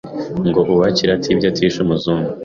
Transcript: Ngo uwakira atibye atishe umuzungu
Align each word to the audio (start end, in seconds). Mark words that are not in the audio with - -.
Ngo 0.47 0.61
uwakira 0.73 1.11
atibye 1.17 1.47
atishe 1.51 1.77
umuzungu 1.85 2.29